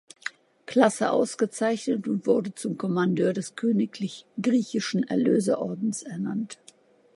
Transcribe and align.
Klasse 0.65 1.11
ausgezeichnet 1.11 2.07
und 2.07 2.25
wurde 2.25 2.55
zum 2.55 2.75
Commandeur 2.75 3.33
des 3.33 3.55
königlich-griechischen 3.55 5.03
Erlöser-Ordens 5.03 6.01
ernannt. 6.01 6.57